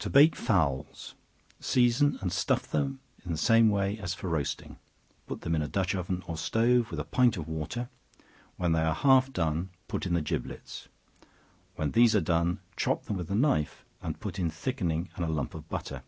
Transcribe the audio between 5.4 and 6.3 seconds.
them in a dutch oven